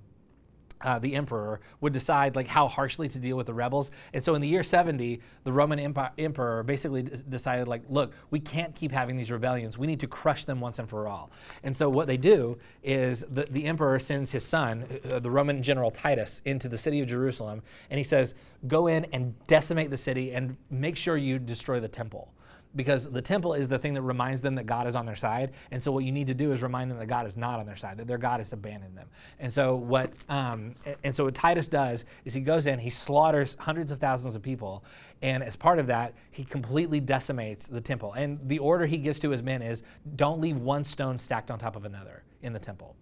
[0.82, 3.90] uh, the emperor would decide like how harshly to deal with the rebels.
[4.14, 8.40] And so in the year 70 the roman emperor basically d- decided like look we
[8.40, 9.76] can't keep having these rebellions.
[9.76, 11.30] We need to crush them once and for all.
[11.62, 15.62] And so what they do is the, the emperor sends his son uh, the roman
[15.62, 18.34] general titus into the city of jerusalem and he says
[18.66, 22.32] go in and decimate the city and make sure you destroy the temple
[22.76, 25.52] because the temple is the thing that reminds them that God is on their side.
[25.70, 27.66] And so what you need to do is remind them that God is not on
[27.66, 29.08] their side, that their God has abandoned them.
[29.38, 33.56] And so what um, and so what Titus does is he goes in, he slaughters
[33.58, 34.84] hundreds of thousands of people,
[35.22, 38.12] and as part of that, he completely decimates the temple.
[38.12, 39.82] And the order he gives to his men is
[40.16, 42.94] don't leave one stone stacked on top of another in the temple.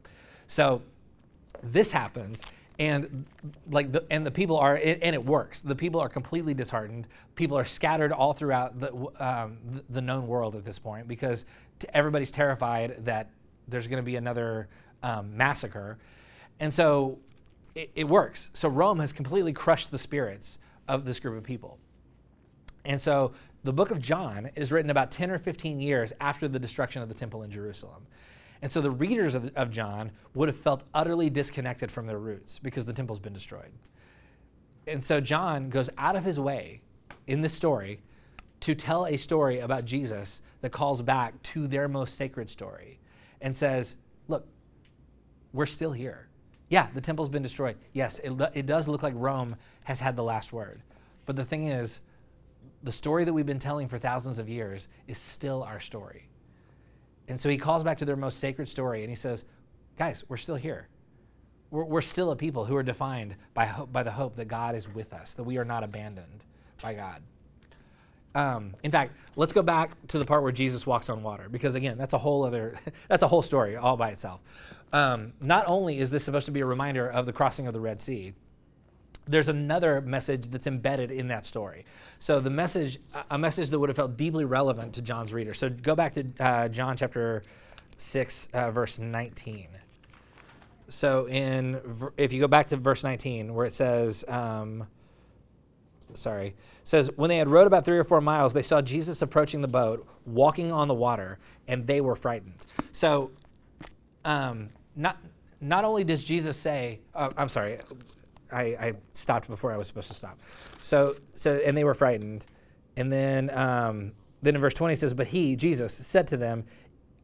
[0.47, 0.83] So
[1.63, 2.45] this happens
[2.79, 3.27] and
[3.71, 5.63] like the, and the people are and it works.
[5.63, 7.09] The people are completely disheartened.
[7.35, 11.45] People are scattered all throughout the, um, the, known world at this point because
[11.93, 13.31] everybody's terrified that
[13.67, 14.69] there's going to be another
[15.03, 15.99] um, massacre.
[16.61, 17.19] And so
[17.75, 18.51] it, it works.
[18.53, 21.79] So rome has completely crushed the spirits of this group of people.
[22.85, 23.33] And so
[23.65, 27.09] the book of john is written about 10 or 15 years after the destruction of
[27.09, 28.07] the temple in jerusalem
[28.61, 32.59] and so the readers of, of John would have felt utterly disconnected from their roots
[32.59, 33.71] because the temple's been destroyed.
[34.87, 36.81] And so John goes out of his way
[37.27, 38.01] in this story
[38.61, 42.99] to tell a story about Jesus that calls back to their most sacred story
[43.41, 44.47] and says, Look,
[45.53, 46.29] we're still here.
[46.69, 47.77] Yeah, the temple's been destroyed.
[47.93, 50.83] Yes, it, it does look like Rome has had the last word.
[51.25, 52.03] But the thing is,
[52.83, 56.29] the story that we've been telling for thousands of years is still our story.
[57.29, 59.45] And so he calls back to their most sacred story and he says,
[59.97, 60.89] Guys, we're still here.
[61.71, 64.75] We're, we're still a people who are defined by, hope, by the hope that God
[64.75, 66.45] is with us, that we are not abandoned
[66.81, 67.23] by God.
[68.35, 71.75] Um, in fact, let's go back to the part where Jesus walks on water, because
[71.75, 74.41] again, that's a whole other, that's a whole story all by itself.
[74.93, 77.81] Um, not only is this supposed to be a reminder of the crossing of the
[77.81, 78.35] Red Sea,
[79.29, 81.85] there's another message that's embedded in that story.
[82.19, 82.99] So the message,
[83.31, 85.55] a message that would have felt deeply relevant to John's reader.
[85.55, 87.43] So go back to uh, John chapter
[87.97, 89.69] six, uh, verse 19.
[90.89, 91.81] So in,
[92.17, 94.87] if you go back to verse 19, where it says, um,
[96.15, 99.61] sorry, says, When they had rowed about three or four miles, they saw Jesus approaching
[99.61, 102.55] the boat, walking on the water, and they were frightened.
[102.93, 103.31] So,
[104.25, 105.19] um, not,
[105.61, 107.79] not only does Jesus say, uh, I'm sorry,
[108.53, 110.39] I, I, stopped before I was supposed to stop.
[110.81, 112.47] So, so and they were frightened.
[112.97, 116.65] And then, um, then in verse 20 it says, But he, Jesus, said to them,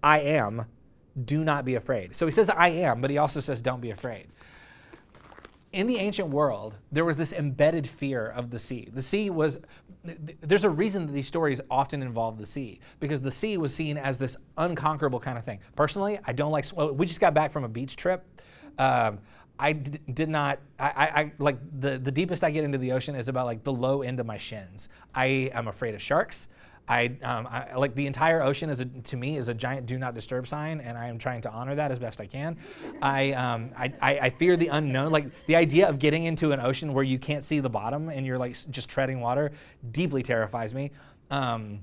[0.03, 0.67] I am,
[1.25, 2.15] do not be afraid.
[2.15, 4.29] So he says, I am, but he also says, Don't be afraid
[5.75, 8.89] in the ancient world, there was this embedded fear of the sea.
[8.93, 9.59] The sea was,
[10.05, 13.99] there's a reason that these stories often involve the sea, because the sea was seen
[13.99, 15.59] as this unconquerable kind of thing.
[15.75, 18.25] Personally, I don't like, well, we just got back from a beach trip.
[18.79, 19.19] Um,
[19.59, 22.93] I d- did not, I, I, I, like, the, the deepest I get into the
[22.93, 24.89] ocean is about like the low end of my shins.
[25.15, 26.49] I am afraid of sharks.
[26.87, 29.97] I, um, I, like the entire ocean is a, to me is a giant do
[29.97, 32.59] not disturb sign, and I am trying to honor that as best I can.
[33.01, 35.11] I, um, I, I, I, fear the unknown.
[35.11, 38.27] Like the idea of getting into an ocean where you can't see the bottom and
[38.27, 39.53] you're like just treading water
[39.93, 40.91] deeply terrifies me.
[41.31, 41.81] Um,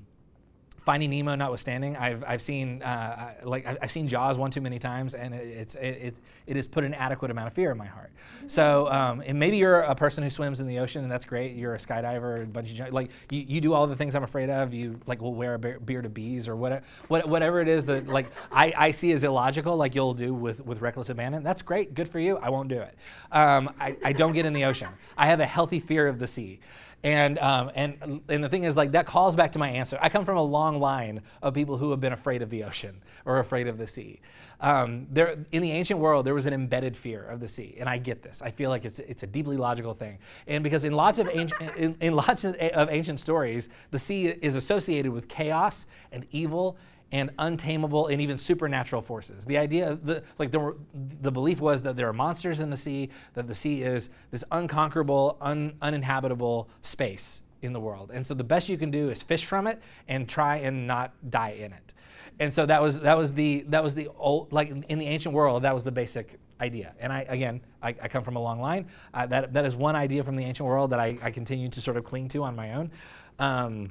[0.84, 5.14] Finding Nemo notwithstanding, I've, I've seen uh, like I've seen Jaws one too many times,
[5.14, 6.16] and it, it's it, it,
[6.46, 8.10] it has put an adequate amount of fear in my heart.
[8.48, 11.54] So, um, and maybe you're a person who swims in the ocean, and that's great.
[11.54, 14.74] You're a skydiver, bungee jump, like you, you do all the things I'm afraid of.
[14.74, 18.32] You like will wear a beard of bees or whatever whatever it is that like
[18.50, 21.44] I, I see as illogical, like you'll do with with reckless abandon.
[21.44, 22.38] That's great, good for you.
[22.38, 22.96] I won't do it.
[23.30, 24.88] Um, I, I don't get in the ocean.
[25.16, 26.58] I have a healthy fear of the sea.
[27.04, 29.98] And, um, and, and the thing is, like, that calls back to my answer.
[30.00, 33.02] I come from a long line of people who have been afraid of the ocean
[33.24, 34.20] or afraid of the sea.
[34.60, 37.88] Um, there, in the ancient world, there was an embedded fear of the sea, and
[37.88, 38.40] I get this.
[38.40, 40.18] I feel like it's, it's a deeply logical thing.
[40.46, 44.54] And because in lots of ancient, in, in lots of ancient stories, the sea is
[44.54, 46.76] associated with chaos and evil
[47.12, 49.44] and untamable and even supernatural forces.
[49.44, 50.74] The idea, the, like the,
[51.20, 54.44] the belief was that there are monsters in the sea, that the sea is this
[54.50, 58.10] unconquerable, un, uninhabitable space in the world.
[58.12, 61.12] And so the best you can do is fish from it and try and not
[61.30, 61.94] die in it.
[62.40, 65.34] And so that was that was the that was the old like in the ancient
[65.34, 66.94] world that was the basic idea.
[66.98, 68.86] And I again I, I come from a long line.
[69.12, 71.80] Uh, that that is one idea from the ancient world that I, I continue to
[71.80, 72.90] sort of cling to on my own.
[73.38, 73.90] Um,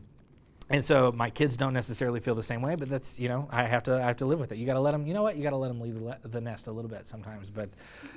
[0.71, 3.63] and so my kids don't necessarily feel the same way, but that's you know I
[3.63, 4.57] have to I have to live with it.
[4.57, 5.05] You got to let them.
[5.05, 5.36] You know what?
[5.36, 7.69] You got to let them leave the, le- the, nest a little bit sometimes, but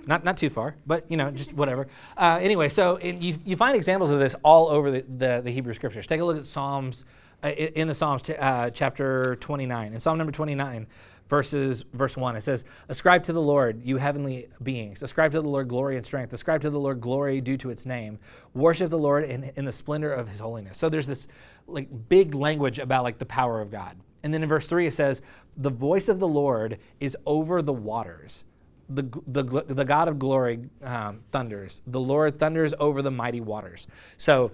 [0.06, 0.76] not not too far.
[0.86, 1.88] But you know just whatever.
[2.16, 5.74] Uh, anyway, so you you find examples of this all over the, the, the Hebrew
[5.74, 6.06] scriptures.
[6.06, 7.04] Take a look at Psalms
[7.42, 9.92] uh, in the Psalms uh, chapter 29.
[9.92, 10.86] In Psalm number 29,
[11.34, 15.02] verses verse 1 it says ascribe to the lord you heavenly beings.
[15.02, 16.32] Ascribe to the lord glory and strength.
[16.32, 18.20] Ascribe to the lord glory due to its name.
[18.54, 20.78] Worship the lord in, in the splendor of his holiness.
[20.78, 21.26] So there's this
[21.66, 23.96] like big language about like the power of god.
[24.22, 25.22] And then in verse 3 it says
[25.56, 28.44] the voice of the lord is over the waters.
[28.88, 31.82] The, the, the god of glory um, thunders.
[31.84, 33.88] The lord thunders over the mighty waters.
[34.18, 34.52] So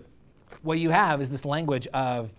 [0.62, 2.30] what you have is this language of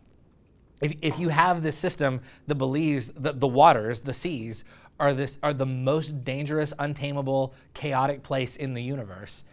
[0.81, 4.63] if, if you have this system that believes that the waters, the seas,
[4.99, 9.43] are, this, are the most dangerous, untamable, chaotic place in the universe,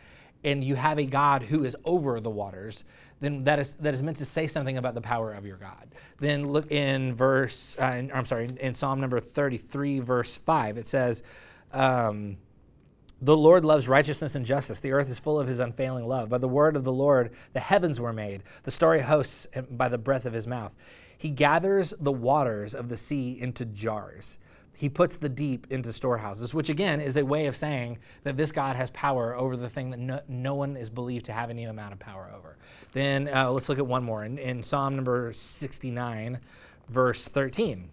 [0.45, 2.85] and you have a God who is over the waters,
[3.21, 5.89] then that is, that is meant to say something about the power of your God.
[6.19, 10.87] Then look in verse, uh, in, I'm sorry, in Psalm number 33, verse 5, it
[10.87, 11.23] says,
[11.73, 12.37] um,
[13.21, 14.79] the Lord loves righteousness and justice.
[14.79, 16.29] The earth is full of his unfailing love.
[16.29, 19.99] By the word of the Lord, the heavens were made, the starry hosts by the
[19.99, 20.73] breath of his mouth.
[21.19, 24.39] He gathers the waters of the sea into jars.
[24.77, 28.53] He puts the deep into storehouses, which again is a way of saying that this
[28.53, 31.65] God has power over the thing that no, no one is believed to have any
[31.65, 32.57] amount of power over.
[32.93, 36.39] Then uh, let's look at one more in, in Psalm number 69,
[36.89, 37.91] verse 13.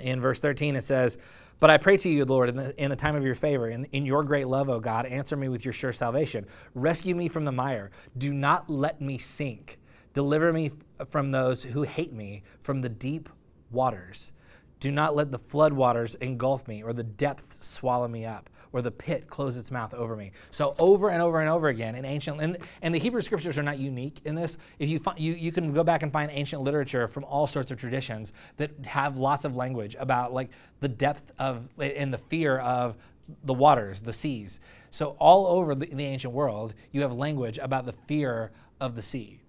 [0.00, 1.16] In verse 13, it says,
[1.60, 3.84] but I pray to you, Lord, in the, in the time of your favor, in,
[3.92, 6.46] in your great love, O God, answer me with your sure salvation.
[6.74, 7.90] Rescue me from the mire.
[8.16, 9.78] Do not let me sink.
[10.14, 10.70] Deliver me
[11.08, 13.28] from those who hate me, from the deep
[13.70, 14.32] waters.
[14.80, 18.80] Do not let the flood waters engulf me, or the depths swallow me up, or
[18.82, 20.32] the pit close its mouth over me.
[20.50, 23.62] So over and over and over again in ancient and, and the Hebrew scriptures are
[23.62, 24.56] not unique in this.
[24.78, 27.70] If you find, you you can go back and find ancient literature from all sorts
[27.70, 32.58] of traditions that have lots of language about like the depth of and the fear
[32.58, 32.96] of
[33.44, 34.60] the waters, the seas.
[34.90, 39.02] So all over the, the ancient world, you have language about the fear of the
[39.02, 39.39] sea.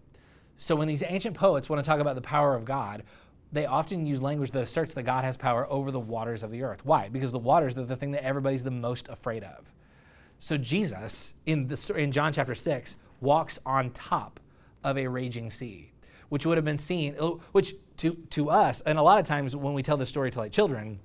[0.62, 3.02] So when these ancient poets want to talk about the power of God,
[3.52, 6.62] they often use language that asserts that God has power over the waters of the
[6.62, 6.86] earth.
[6.86, 7.10] Why?
[7.10, 9.74] Because the waters are the thing that everybody's the most afraid of.
[10.38, 14.40] So Jesus, in, the story, in John chapter 6, walks on top
[14.84, 15.94] of a raging sea,
[16.30, 19.56] which would have been seen, oh, which to, to us, and a lot of times
[19.56, 21.00] when we tell this story to like children,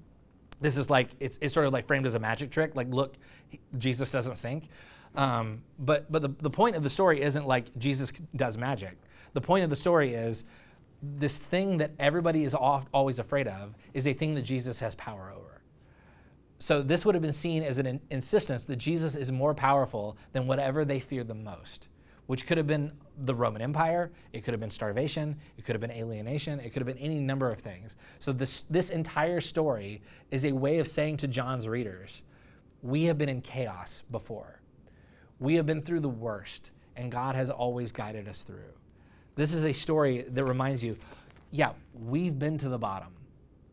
[0.61, 2.77] this is like, it's, it's sort of like framed as a magic trick.
[2.77, 3.17] Like, look,
[3.79, 4.69] Jesus doesn't sink.
[5.15, 8.99] Um, but but the, the point of the story isn't like Jesus does magic.
[9.37, 10.47] The point of the story is
[11.03, 15.31] this thing that everybody is always afraid of is a thing that Jesus has power
[15.31, 15.61] over.
[16.59, 20.47] So this would have been seen as an insistence that Jesus is more powerful than
[20.47, 21.91] whatever they feared the most,
[22.29, 22.93] which could have been
[23.27, 26.81] the Roman Empire, it could have been starvation, it could have been alienation, it could
[26.81, 27.95] have been any number of things.
[28.21, 32.23] So this this entire story is a way of saying to John's readers,
[32.81, 34.63] we have been in chaos before.
[35.39, 38.73] We have been through the worst, and God has always guided us through.
[39.37, 40.97] This is a story that reminds you,
[41.51, 43.09] yeah, we've been to the bottom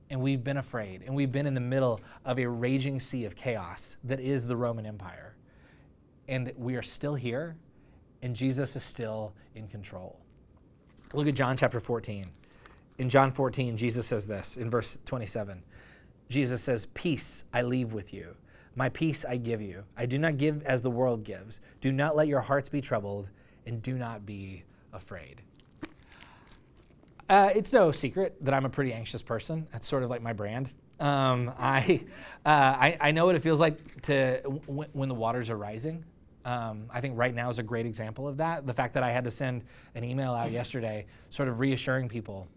[0.09, 3.35] and we've been afraid and we've been in the middle of a raging sea of
[3.35, 5.35] chaos that is the Roman Empire.
[6.27, 7.55] And we are still here
[8.21, 10.19] and Jesus is still in control.
[11.13, 12.25] Look at John chapter 14.
[12.97, 15.63] In John 14, Jesus says this in verse 27.
[16.27, 18.35] Jesus says, Peace I leave with you.
[18.75, 19.83] My peace I give you.
[19.95, 21.61] I do not give as the world gives.
[21.79, 23.29] Do not let your hearts be troubled,
[23.65, 25.41] and do not be afraid.
[27.33, 29.65] Uh, it's no secret that I'm a pretty anxious person.
[29.71, 30.69] That's sort of like my brand.
[30.99, 32.03] Um, I,
[32.45, 36.05] uh, I, I know what it feels like to w- when the waters are rising.
[36.45, 38.67] Um, I think right now is a great example of that.
[38.67, 39.63] The fact that I had to send
[39.95, 42.47] an email out yesterday, sort of reassuring people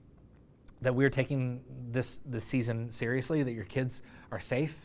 [0.83, 4.77] that we're taking this this season seriously, that your kids are safe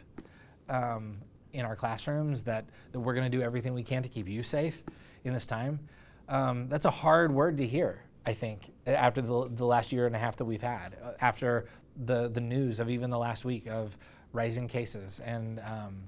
[0.70, 1.18] um,
[1.52, 4.42] in our classrooms, that, that we're going to do everything we can to keep you
[4.42, 4.84] safe
[5.26, 5.82] in this time.
[6.30, 8.06] Um, that's a hard word to hear.
[8.26, 11.66] I think, after the, the last year and a half that we've had, uh, after
[12.06, 13.98] the, the news of even the last week of
[14.32, 15.20] rising cases.
[15.20, 16.08] And um,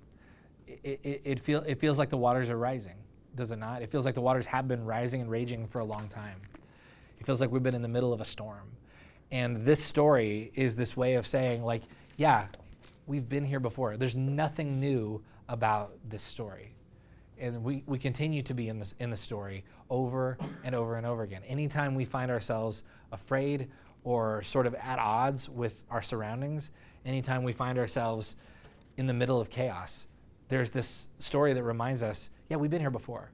[0.68, 2.98] it, it, it, feel, it feels like the waters are rising,
[3.36, 3.82] does it not?
[3.82, 6.40] It feels like the waters have been rising and raging for a long time.
[7.20, 8.72] It feels like we've been in the middle of a storm.
[9.32, 11.82] And this story is this way of saying, like,
[12.18, 12.48] yeah,
[13.08, 13.98] we've been here before.
[13.98, 16.76] There's nothing new about this story
[17.40, 21.06] and we, we continue to be in this in the story over and over and
[21.06, 21.42] over again.
[21.48, 23.70] Anytime we find ourselves afraid
[24.04, 26.72] or sort of at odds with our surroundings,
[27.06, 28.36] anytime we find ourselves
[28.98, 30.08] in the middle of chaos,
[30.50, 33.32] there's this story that reminds us, yeah, we've been here before.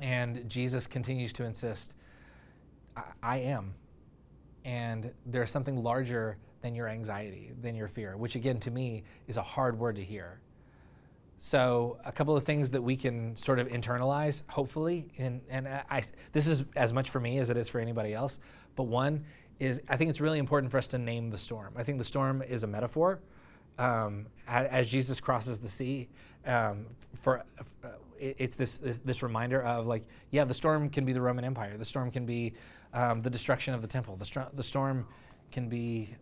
[0.00, 1.96] And Jesus continues to insist,
[2.96, 3.74] I, I am.
[4.64, 9.36] And there's something larger than your anxiety, than your fear, which again to me is
[9.36, 10.40] a hard word to hear
[11.38, 16.02] so a couple of things that we can sort of internalize, hopefully, and and I,
[16.32, 18.38] this is as much for me as it is for anybody else.
[18.74, 19.24] But one
[19.60, 21.74] is I think it's really important for us to name the storm.
[21.76, 23.20] I think the storm is a metaphor.
[23.78, 26.08] Um, as Jesus crosses the sea,
[26.46, 27.44] um, for
[27.84, 31.44] uh, it's this, this, this reminder of like, yeah, the storm can be the Roman
[31.44, 31.76] Empire.
[31.76, 32.54] The storm can be
[32.94, 34.16] um, the destruction of the temple.
[34.16, 35.06] The, str- the storm
[35.50, 36.14] can be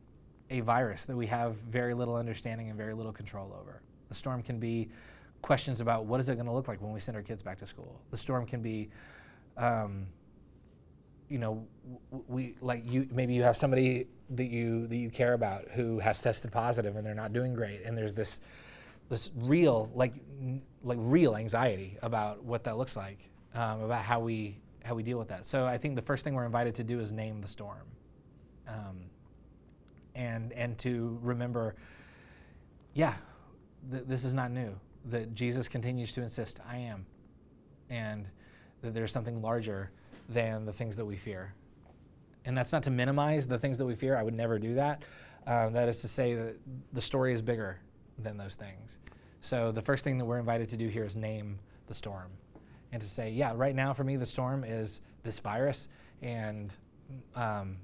[0.51, 3.83] a virus that we have very little understanding and very little control over.
[4.09, 4.89] The storm can be
[5.43, 7.59] questions about what is it going to look like when we send our kids back
[7.59, 8.01] to school.
[8.11, 8.89] The storm can be,
[9.57, 10.07] um,
[11.29, 11.67] you know,
[12.29, 13.09] we like you.
[13.11, 17.07] Maybe you have somebody that you that you care about who has tested positive and
[17.07, 18.41] they're not doing great, and there's this
[19.09, 20.15] this real like
[20.83, 23.19] like real anxiety about what that looks like,
[23.55, 25.47] um, about how we how we deal with that.
[25.47, 27.87] So I think the first thing we're invited to do is name the storm,
[28.69, 29.11] um,
[30.15, 31.75] and and to remember,
[32.93, 33.15] yeah,
[33.91, 34.75] th- this is not new.
[35.07, 37.07] That Jesus continues to insist, I am.
[37.91, 38.27] And
[38.83, 39.91] that there's something larger
[40.29, 41.55] than the things that we fear.
[42.45, 44.17] And that's not to minimize the things that we fear.
[44.17, 45.03] I would never do that.
[45.47, 46.57] Um, that is to say that
[46.93, 47.79] the story is bigger
[48.19, 48.99] than those things.
[49.41, 52.31] So the first thing that we're invited to do here is name the storm.
[52.93, 55.89] And to say, yeah, right now for me, the storm is this virus
[56.23, 56.73] and
[57.35, 57.77] um,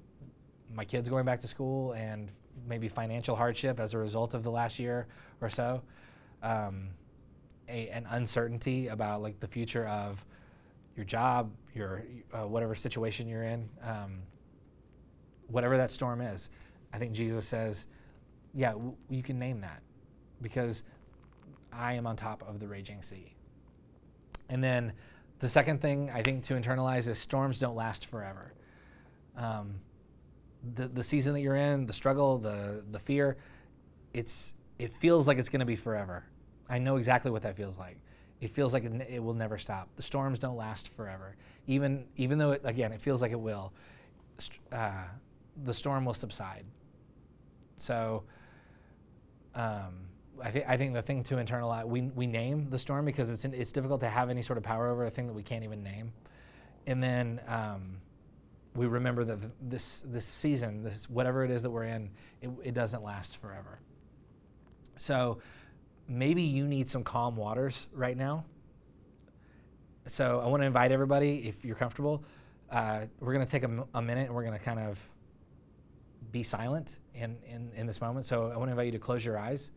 [0.73, 2.31] my kids going back to school and
[2.71, 5.07] maybe financial hardship as a result of the last year
[5.43, 5.83] or so,
[6.43, 6.89] um,
[7.69, 10.25] a, an uncertainty about like the future of
[10.97, 14.21] your job, your uh, whatever situation you're in, um,
[15.49, 16.49] whatever that storm is.
[16.93, 17.87] I think Jesus says,
[18.55, 19.83] yeah, w- you can name that
[20.41, 20.83] because
[21.73, 23.35] I am on top of the raging sea.
[24.49, 24.93] And then
[25.41, 28.53] the second thing I think to internalize is storms don't last forever.
[29.37, 29.81] Um,
[30.75, 33.37] the, the season that you're in, the struggle, the, the fear,
[34.13, 36.25] it's, it feels like it's going to be forever.
[36.69, 37.99] I know exactly what that feels like.
[38.41, 39.89] It feels like it, it, will never stop.
[39.97, 41.37] The storms don't last forever.
[41.67, 43.73] Even, even though, it, again, it feels like it will,
[44.73, 45.05] uh,
[45.65, 46.65] the storm will subside.
[47.77, 48.25] So
[49.55, 50.09] um,
[50.43, 53.45] I, th- I think the thing to internalize, we, we name the storm because it's,
[53.45, 55.65] in, it's difficult to have any sort of power over a thing that we can't
[55.65, 56.13] even name.
[56.87, 57.99] And then um,
[58.75, 62.11] we remember that this this season, this whatever it is that we're in,
[62.41, 63.81] it, it doesn't last forever.
[64.97, 65.41] So
[66.07, 68.45] maybe you need some calm waters right now.
[70.07, 72.25] so I want to invite everybody, if you're comfortable,
[72.71, 74.99] uh, we're going to take a minute and we're going to kind of
[76.31, 78.27] be silent in, in, in this moment.
[78.27, 79.73] So I want to invite you to close your eyes.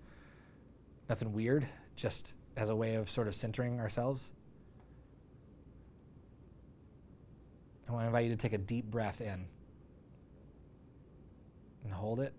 [1.10, 4.32] Nothing weird, just as a way of sort of centering ourselves.
[7.88, 9.46] I want to invite you to take a deep breath in.
[11.84, 12.34] And hold it.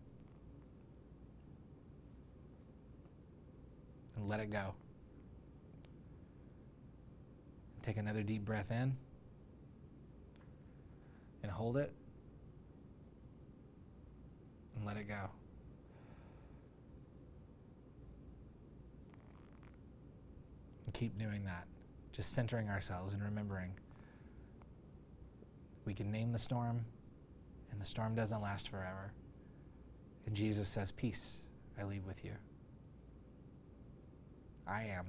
[4.17, 4.75] And let it go.
[7.83, 8.97] Take another deep breath in.
[11.43, 11.93] And hold it.
[14.77, 15.31] And let it go.
[20.87, 21.67] And keep doing that,
[22.13, 23.73] just centering ourselves and remembering
[25.85, 26.85] we can name the storm,
[27.71, 29.13] and the storm doesn't last forever.
[30.27, 31.43] And Jesus says, Peace
[31.79, 32.33] I leave with you.
[34.67, 35.07] I am.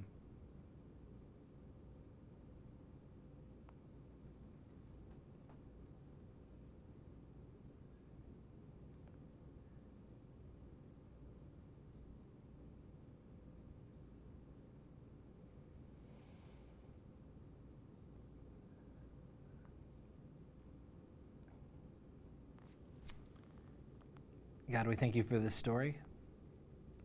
[24.76, 25.96] God, we thank you for this story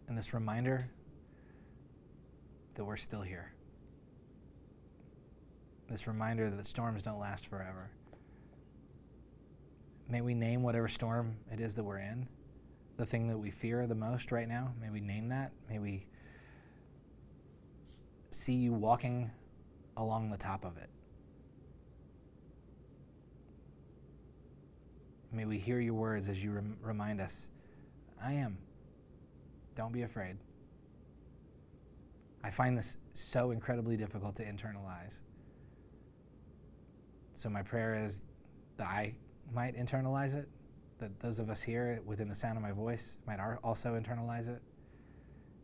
[0.09, 0.91] and this reminder
[2.75, 3.53] that we're still here.
[5.89, 7.93] This reminder that storms don't last forever.
[10.09, 12.27] May we name whatever storm it is that we're in,
[12.97, 14.75] the thing that we fear the most right now.
[14.81, 15.53] May we name that.
[15.69, 16.07] May we
[18.33, 19.31] see you walking
[19.97, 20.91] along the top of it.
[25.31, 27.47] May we hear your words as you rem- remind us
[28.23, 28.59] I am.
[29.75, 30.37] Don't be afraid.
[32.43, 35.21] I find this so incredibly difficult to internalize.
[37.37, 38.23] So, my prayer is
[38.77, 39.15] that I
[39.53, 40.49] might internalize it,
[40.99, 44.63] that those of us here within the sound of my voice might also internalize it.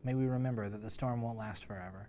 [0.03, 2.09] May we remember that the storm won't last forever.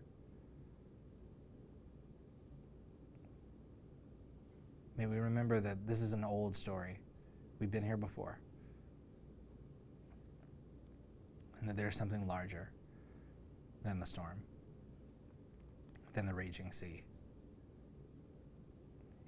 [4.97, 6.99] May we remember that this is an old story.
[7.59, 8.39] We've been here before.
[11.59, 12.71] And that there's something larger
[13.83, 14.41] than the storm,
[16.13, 17.03] than the raging sea.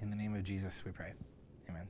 [0.01, 1.13] In the name of Jesus, we pray.
[1.69, 1.88] Amen.